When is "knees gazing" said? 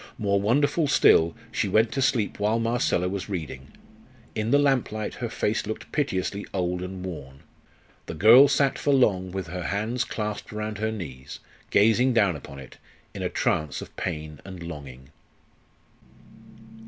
10.91-12.13